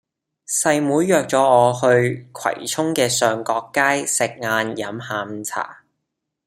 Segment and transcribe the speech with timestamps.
[0.47, 5.83] 細妹約左我去葵涌嘅上角街食晏飲下午茶